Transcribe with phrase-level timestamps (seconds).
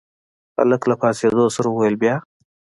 [0.57, 2.15] هلک له پاڅېدو سره وويل بيا.